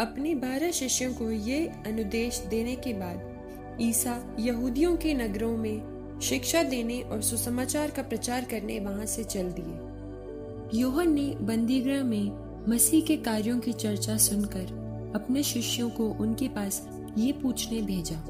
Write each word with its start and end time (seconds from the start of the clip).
अपने 0.00 0.34
बारह 0.34 0.70
शिष्यों 0.70 1.14
को 1.14 1.30
ये 1.30 1.66
अनुदेश 1.66 2.38
देने 2.38 2.76
के 2.76 2.92
बाद 2.92 3.78
ईसा 3.80 4.36
यहूदियों 4.38 4.96
के 4.96 5.14
नगरों 5.14 5.56
में 5.56 6.18
शिक्षा 6.22 6.62
देने 6.62 7.00
और 7.02 7.22
सुसमाचार 7.22 7.90
का 7.90 8.02
प्रचार 8.02 8.44
करने 8.44 8.80
वहाँ 8.80 9.06
से 9.06 9.24
चल 9.24 9.52
दिए। 9.52 10.80
योहन 10.80 11.12
ने 11.12 11.36
बंदीगृह 11.40 12.04
में 12.04 12.30
मसीह 12.68 13.04
के 13.04 13.16
कार्यों 13.16 13.60
की 13.60 13.72
चर्चा 13.72 14.16
सुनकर 14.16 14.84
अपने 15.14 15.42
शिष्यों 15.42 15.90
को 15.90 16.08
उनके 16.08 16.48
पास 16.48 16.88
ये 17.18 17.32
पूछने 17.32 17.82
भेजा, 17.82 18.24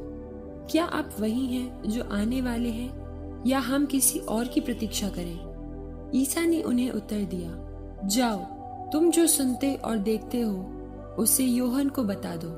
क्या 0.71 0.85
आप 0.85 1.17
वही 1.21 1.47
हैं 1.47 1.83
जो 1.83 2.05
आने 2.05 2.41
वाले 2.41 2.69
हैं 2.69 3.45
या 3.47 3.59
हम 3.59 3.87
किसी 3.87 4.19
और 4.19 4.49
की 4.49 4.61
प्रतीक्षा 4.61 5.09
करें? 5.09 5.55
ईसा 6.15 6.41
ने 6.41 6.63
उन्हें 6.63 6.91
उत्तर 6.91 7.25
दिया, 7.25 7.51
जाओ, 8.09 8.39
तुम 8.91 9.11
जो 9.11 9.27
सुनते 9.27 9.75
और 9.75 9.99
देखते 9.99 10.41
हो 10.41 10.71
उसे 11.19 11.45
योहन 11.45 11.89
को 11.89 12.03
बता 12.03 12.37
दो। 12.37 12.49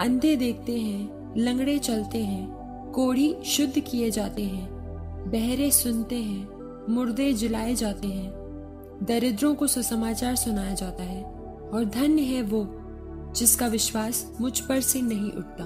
अंधे 0.00 0.36
देखते 0.36 0.78
हैं, 0.78 1.34
लंगड़े 1.36 1.78
चलते 1.78 2.18
हैं, 2.18 2.46
कोढ़ी 2.94 3.34
शुद्ध 3.44 3.78
किए 3.78 4.10
जाते 4.10 4.42
हैं, 4.42 4.68
बहरे 5.30 5.70
सुनते 5.70 6.16
हैं, 6.16 6.48
मुर्दे 6.90 7.32
जलाए 7.32 7.74
जाते 7.74 8.08
हैं, 8.08 8.30
दरिद्रों 9.02 9.54
को 9.54 9.66
सुसमाचार 9.66 10.36
सुनाया 10.36 10.74
जाता 10.74 11.02
है, 11.02 11.22
और 11.72 11.84
धन्य 11.84 12.22
है 12.22 12.42
वो 12.42 12.66
जिसका 13.36 13.66
विश्वास 13.66 14.32
मुझ 14.40 14.60
पर 14.60 14.80
से 14.80 15.00
नहीं 15.00 15.32
उठता। 15.32 15.64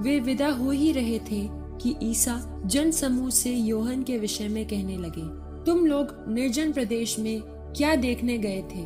वे 0.00 0.20
विदा 0.20 0.48
हो 0.48 0.70
ही 0.70 0.92
रहे 0.92 1.18
थे 1.18 1.48
कि 1.50 1.94
ईसा 2.02 2.62
जन 2.66 2.90
समूह 2.90 3.30
से 3.30 3.50
योहन 3.50 4.02
के 4.02 4.18
विषय 4.18 4.48
में 4.48 4.66
कहने 4.66 4.96
लगे, 4.96 5.22
तुम 5.64 5.86
लोग 5.86 6.24
निर्जन 6.28 6.72
प्रदेश 6.72 7.18
में 7.18 7.40
क्या 7.76 7.94
देखने 7.94 8.38
गए 8.38 8.62
थे? 8.74 8.80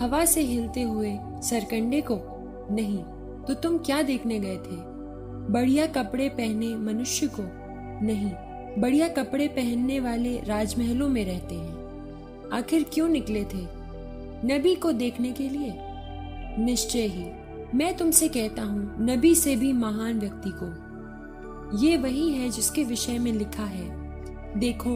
हवा 0.00 0.24
से 0.24 0.40
हिलते 0.40 0.82
हुए 0.82 1.10
सरकंडे 1.42 2.00
को, 2.00 2.16
नहीं 2.70 2.98
तो 3.44 3.54
तुम 3.54 3.78
क्या 3.78 4.02
देखने 4.02 4.38
गए 4.40 4.56
थे? 4.56 4.76
बढ़िया 5.52 5.86
कपड़े 5.86 6.28
पहने 6.28 6.74
मनुष्य 6.76 7.26
को, 7.26 7.42
नहीं, 8.06 8.32
बढ़िया 8.80 9.08
कपड़े 9.08 9.48
पहनने 9.48 10.00
वाले 10.00 10.40
राजमहलों 10.40 11.08
में 11.08 11.24
रहते 11.24 11.54
हैं। 11.54 12.50
आखिर 12.52 12.86
क्यों 12.92 13.08
निकले 13.08 13.44
थे? 13.44 13.66
नबी 14.44 14.74
को 14.74 14.92
देखने 14.92 15.32
के 15.32 15.48
लिए? 15.48 15.74
निश्चय 16.58 17.06
ही, 17.06 17.24
मैं 17.74 17.96
तुमसे 17.96 18.28
कहता 18.28 18.62
हूँ, 18.62 18.96
नबी 19.00 19.34
से 19.34 19.56
भी 19.56 19.72
महान 19.72 20.20
व्यक्ति 20.20 20.50
को। 20.54 21.76
ये 21.78 21.96
वही 21.96 22.32
है 22.32 22.50
जिसके 22.50 22.84
विषय 22.84 23.18
में 23.18 23.32
लिखा 23.32 23.64
है, 23.64 23.88
देखो, 24.58 24.90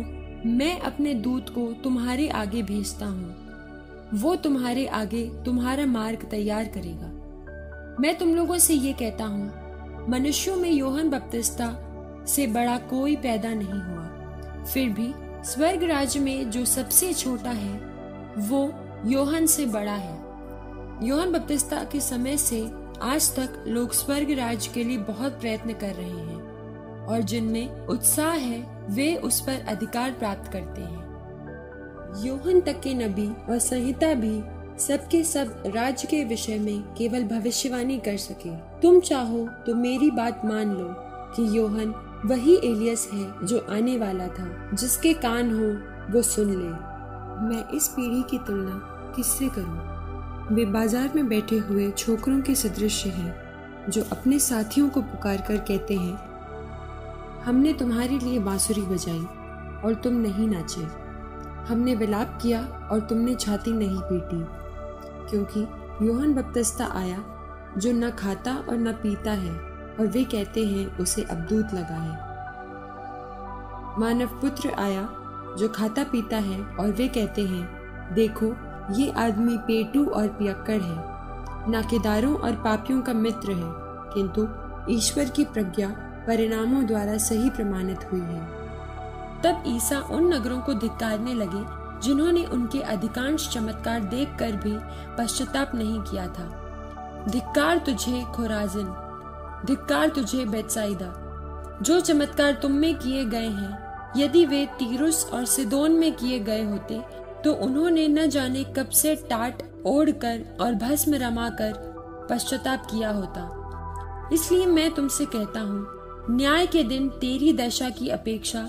मैं 0.48 0.78
अपने 0.80 1.14
दूत 1.14 1.48
को 1.48 1.72
तुम्हारे 1.72 2.28
आगे 2.28 2.62
भेजता 2.62 3.06
हूँ। 3.06 3.43
वो 4.14 4.34
तुम्हारे 4.36 4.86
आगे 4.86 5.24
तुम्हारा 5.44 5.86
मार्ग 5.86 6.24
तैयार 6.30 6.64
करेगा। 6.64 7.10
मैं 8.00 8.16
तुम 8.18 8.34
लोगों 8.34 8.58
से 8.58 8.74
ये 8.74 8.92
कहता 8.92 9.24
हूँ, 9.24 10.06
मनुष्यों 10.08 10.56
में 10.56 10.70
योहन 10.70 11.10
बपतिस्ता 11.10 11.68
से 12.28 12.46
बड़ा 12.46 12.76
कोई 12.90 13.16
पैदा 13.16 13.52
नहीं 13.54 13.80
हुआ। 13.80 14.64
फिर 14.64 14.88
भी 14.88 15.12
स्वर्ग 15.44 15.82
राज्य 15.82 16.20
में 16.20 16.50
जो 16.50 16.64
सबसे 16.64 17.12
छोटा 17.12 17.50
है, 17.50 17.74
वो 18.38 18.72
योहन 19.06 19.46
से 19.46 19.66
बड़ा 19.66 19.94
है। 19.94 20.16
योहन 21.08 21.32
बपतिस्ता 21.32 21.82
के 21.84 22.00
समय 22.00 22.36
से 22.36 22.64
आज 23.02 23.34
तक 23.36 23.64
लोग 23.66 23.92
स्वर्ग 23.92 24.30
राज्य 24.30 24.70
के 24.74 24.84
लिए 24.84 24.98
बहुत 24.98 25.40
प्रयत्न 25.40 25.72
कर 25.72 25.94
रहे 25.94 26.10
हैं 26.10 27.06
और 27.06 27.22
जिनमें 27.22 27.86
उत्साह 27.86 28.32
है, 28.32 28.86
वे 28.90 29.14
उस 29.16 29.40
पर 29.40 29.64
अधिकार 29.68 30.12
प्राप्त 30.12 30.52
करते 30.52 30.80
हैं। 30.80 31.03
योहन 32.16 32.60
तक 32.60 32.80
के 32.80 32.94
नबी 32.94 33.28
और 33.50 33.58
संहिता 33.58 34.12
भी 34.14 34.42
सबके 34.78 35.22
सब 35.24 35.62
राज्य 35.66 36.08
के 36.08 36.24
विषय 36.24 36.58
में 36.58 36.82
केवल 36.94 37.24
भविष्यवाणी 37.24 37.98
कर 37.98 38.16
सके। 38.16 38.50
तुम 38.80 39.00
चाहो 39.00 39.46
तो 39.66 39.74
मेरी 39.74 40.10
बात 40.10 40.44
मान 40.44 40.72
लो 40.72 40.88
कि 41.36 41.46
योहन 41.58 41.94
वही 42.26 42.54
एलियस 42.56 43.08
है 43.12 43.46
जो 43.46 43.58
आने 43.70 43.96
वाला 43.98 44.26
था, 44.28 44.70
जिसके 44.74 45.12
कान 45.14 45.50
हो 45.52 46.12
वो 46.12 46.22
सुन 46.22 46.50
ले। 46.50 46.70
मैं 47.46 47.68
इस 47.76 47.88
पीढ़ी 47.88 48.22
की 48.22 48.38
तुलना 48.38 48.80
किससे 49.16 49.48
करूँ? 49.48 50.54
वे 50.54 50.64
बाज़ार 50.64 51.12
में 51.14 51.28
बैठे 51.28 51.58
हुए 51.58 51.90
छोकरों 51.90 52.40
के 52.40 52.54
सदृश 52.54 53.04
हैं, 53.06 53.34
जो 53.90 54.02
अपने 54.12 54.38
साथियों 54.38 54.88
को 54.88 55.00
पुकार 55.02 55.44
कर 55.48 55.56
कहते 55.58 55.94
हैं, 55.94 56.18
हमने 57.44 57.72
तुम्हारे 57.72 58.18
लिए 58.18 58.38
बांसुरी 58.40 58.82
बजाई 58.82 59.24
और 59.84 60.00
तुम 60.04 60.14
नहीं 60.16 60.48
नाचे। 60.48 61.03
हमने 61.68 61.94
विलाप 61.94 62.38
किया 62.42 62.88
और 62.92 63.00
तुमने 63.00 63.34
छाती 63.34 63.72
नहीं 63.72 64.00
पीटी। 64.00 64.64
क्योंकि 65.30 65.60
योहन 66.02 66.34
बपतिस्ता 66.34 66.86
आया, 66.86 67.24
जो 67.78 67.92
न 67.92 68.10
खाता 68.10 68.54
और 68.54 68.76
न 68.76 68.92
पीता 68.92 69.30
है, 69.30 69.52
और 70.00 70.06
वे 70.06 70.24
कहते 70.24 70.66
हैं 70.66 70.98
उसे 70.98 71.22
अबदूत 71.22 71.66
लगा 71.74 71.94
है। 71.94 72.34
मानव 74.00 74.26
पुत्र 74.26 74.70
आया, 74.70 75.08
जो 75.58 75.68
खाता 75.68 76.04
पीता 76.04 76.36
है, 76.36 76.62
और 76.62 76.90
वे 76.90 77.08
कहते 77.08 77.46
हैं, 77.46 77.80
देखो, 78.14 78.46
ये 78.94 79.10
आदमी 79.10 79.58
पेटू 79.58 80.06
और 80.06 80.28
पियक्कड़ 80.28 80.80
है। 80.80 81.14
नाकेदारों 81.70 82.34
और 82.34 82.52
पापियों 82.52 83.02
का 83.02 83.12
मित्र 83.12 83.52
है, 83.52 83.72
किंतु 84.14 84.48
ईश्वर 84.92 85.24
की 85.24 85.44
प्रज्ञा, 85.44 85.88
परिणामों 86.26 86.86
द्वारा 86.86 87.16
सही 87.16 87.50
प्रमाणित 87.50 88.12
हुई 88.12 88.20
है। 88.20 88.63
तब 89.44 89.62
ईसा 89.66 89.98
उन 90.10 90.32
नगरों 90.34 90.60
को 90.60 90.74
धिक्कारने 90.74 91.34
लगे, 91.34 91.62
जिन्होंने 92.02 92.44
उनके 92.46 92.80
अधिकांश 92.82 93.48
चमत्कार 93.48 94.00
देखकर 94.04 94.56
भी 94.56 94.76
पश्चाताप 95.18 95.74
नहीं 95.74 96.00
किया 96.00 96.26
था। 96.28 97.24
धिक्कार 97.28 97.78
तुझे, 97.78 98.24
खोराजिन, 98.34 98.86
धिक्कार 99.66 100.08
तुझे, 100.08 100.44
बेतसाइदा, 100.44 101.12
जो 101.82 102.00
चमत्कार 102.00 102.52
तुम 102.52 102.72
में 102.72 102.94
किए 102.94 103.24
गए 103.24 103.48
हैं, 103.48 104.12
यदि 104.16 104.44
वे 104.46 104.64
तीरुस 104.78 105.24
और 105.32 105.44
सिदोन 105.46 105.92
में 105.92 106.12
किए 106.12 106.38
गए 106.40 106.62
होते 106.64 107.00
तो 107.44 107.52
उन्होंने 107.54 108.06
न 108.08 108.26
जाने 108.26 108.62
कब 108.76 108.88
से 108.88 109.14
टाट 109.30 109.62
ओढ़ 109.86 110.10
कर 110.22 110.44
और 110.60 110.74
भस्म 110.74 111.14
रमा 111.14 111.48
कर 111.50 111.72
पश्चाताप 112.30 112.86
किया 112.90 113.10
होता। 113.10 114.28
इसलिए 114.32 114.66
मैं 114.66 114.90
तुमसे 114.90 115.24
कहता 115.26 115.60
हूँ, 115.60 115.86
न्याय 116.30 116.66
के 116.66 116.82
दिन 116.82 117.08
तेरी 117.20 117.52
दशा 117.52 117.90
की 117.90 118.08
अपेक्षा 118.08 118.60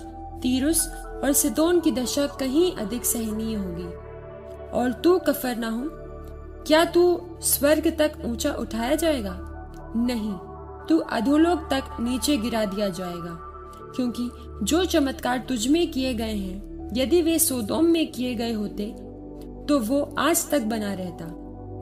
तीरुस 0.46 0.86
और 1.24 1.32
सिदोन 1.32 1.80
की 1.80 1.90
दशा 1.92 2.26
कहीं 2.40 2.70
अधिक 2.76 3.04
सहनीय 3.04 3.54
होगी। 3.54 3.88
और 4.70 4.92
तू 5.04 5.18
कफर 5.18 5.56
ना 5.56 5.68
हो 5.70 5.88
क्या 6.66 6.84
तू 6.84 7.02
स्वर्ग 7.42 7.86
तक 7.98 8.12
ऊँचा 8.24 8.52
उठाया 8.52 8.94
जाएगा? 8.94 9.38
नहीं, 9.96 10.32
तू 10.88 10.98
अधोलोक 10.98 11.68
तक 11.70 11.96
नीचे 12.00 12.36
गिरा 12.36 12.64
दिया 12.64 12.88
जाएगा, 12.88 13.36
क्योंकि 13.96 14.28
जो 14.62 14.84
चमत्कार 14.84 15.38
तुझ 15.38 15.66
में 15.68 15.90
किए 15.90 16.14
गए 16.14 16.36
हैं, 16.36 16.90
यदि 16.96 17.22
वे 17.22 17.38
सोदोम 17.38 17.84
में 17.84 18.10
किए 18.12 18.34
गए 18.34 18.52
होते 18.52 18.94
तो 19.68 19.78
वो 19.80 20.00
आज 20.18 20.48
तक 20.50 20.62
बना 20.64 20.92
रहता। 20.94 21.32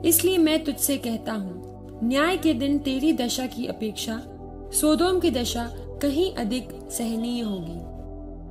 इसलिए 0.05 0.37
मैं 0.37 0.63
तुझसे 0.63 0.97
कहता 0.97 1.33
हूँ, 1.33 1.99
न्याय 2.03 2.37
के 2.37 2.53
दिन 2.53 2.77
तेरी 2.79 3.13
दशा 3.13 3.45
की 3.47 3.65
अपेक्षा, 3.65 4.21
सोदोम 4.73 5.19
की 5.19 5.31
दशा 5.31 5.69
कहीं 6.01 6.33
अधिक 6.35 6.69
सहनीय 6.91 7.41
होगी। 7.41 7.79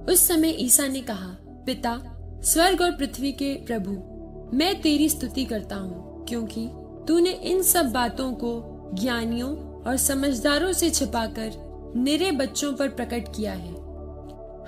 उस 0.08 0.28
समय 0.28 0.56
ईसा 0.58 0.86
ने 0.86 1.00
कहा, 1.00 1.36
पिता, 1.66 2.00
स्वर्ग 2.42 2.80
और 2.80 2.90
पृथ्वी 2.90 3.32
के 3.32 3.54
प्रभु, 3.54 3.90
मैं 4.56 4.80
तेरी 4.80 5.08
स्तुति 5.08 5.44
करता 5.44 5.76
हूँ, 5.76 6.24
क्योंकि 6.26 6.68
तूने 7.08 7.30
इन 7.30 7.62
सब 7.62 7.92
बातों 7.92 8.32
को 8.32 8.80
ज्ञानियों 8.94 9.56
और 9.82 9.96
समझदारों 9.96 10.72
से 10.72 10.90
छिपाकर 10.90 11.52
निरे 11.96 12.30
बच्चों 12.32 12.72
पर 12.72 12.88
प्रकट 12.88 13.36
किया 13.36 13.52
है। 13.52 13.72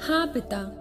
हाँ 0.01 0.27
पिता, 0.27 0.81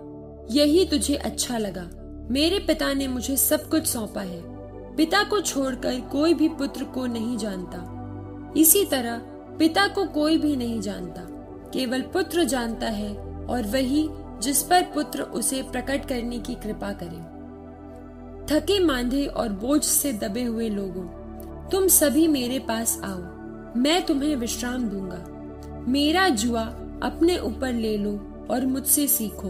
यही 0.51 0.85
तुझे 0.85 1.15
अच्छा 1.15 1.57
लगा। 1.57 1.89
मेरे 2.31 2.59
पिता 2.59 2.93
ने 2.93 3.07
मुझे 3.07 3.37
सब 3.37 3.69
कुछ 3.69 3.85
सौंपा 3.85 4.21
है। 4.21 4.41
पिता 4.95 5.23
को 5.23 5.41
छोड़कर 5.41 6.01
कोई 6.01 6.33
भी 6.33 6.49
पुत्र 6.49 6.83
को 6.83 7.05
नहीं 7.05 7.37
जानता। 7.37 7.91
इसी 8.57 8.85
तरह 8.85 9.17
पिता 9.59 9.87
को 9.87 10.05
कोई 10.05 10.37
भी 10.37 10.55
नहीं 10.55 10.81
जानता। 10.81 11.21
केवल 11.73 12.01
पुत्र 12.01 12.43
जानता 12.43 12.87
है 12.87 13.15
और 13.45 13.63
वही 13.63 14.07
जिस 14.41 14.61
पर 14.63 14.83
पुत्र 14.93 15.21
उसे 15.21 15.61
प्रकट 15.61 16.05
करने 16.05 16.39
की 16.39 16.55
कृपा 16.55 16.91
करे। 16.93 17.23
थके 18.49 18.79
मांधे 18.79 19.25
और 19.25 19.49
बोझ 19.51 19.83
से 19.83 20.13
दबे 20.13 20.43
हुए 20.43 20.69
लोगों, 20.69 21.05
तुम 21.69 21.87
सभी 21.87 22.27
मेरे 22.27 22.59
पास 22.59 22.99
आओ, 23.03 23.19
मैं 23.77 24.05
तुम्हें 24.05 24.35
विश्राम 24.35 24.83
दूँगा। 24.83 25.23
मेरा 25.87 26.27
जुआ 26.29 26.63
अपने 27.03 27.37
ऊपर 27.37 27.73
ले 27.73 27.97
लो 27.97 28.11
और 28.49 28.65
मुझसे 28.65 29.07
सीखो। 29.07 29.49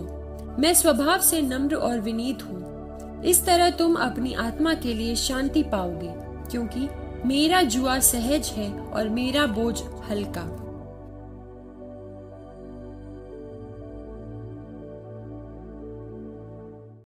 मैं 0.60 0.74
स्वभाव 0.74 1.20
से 1.20 1.42
नम्र 1.42 1.76
और 1.76 2.00
विनीत 2.00 2.44
हूँ। 2.44 3.24
इस 3.24 3.46
तरह 3.46 3.70
तुम 3.70 3.96
अपनी 3.96 4.34
आत्मा 4.34 4.74
के 4.74 4.94
लिए 4.94 5.16
शांति 5.16 5.64
पाओगे, 5.64 6.14
क्योंकि 6.52 6.88
मेरा 7.26 7.62
जुआ 7.62 7.98
सहज 8.00 8.50
है 8.50 8.70
और 8.72 9.10
मेरा 9.10 9.46
बोझ 9.48 9.82
हल्का। 10.10 10.44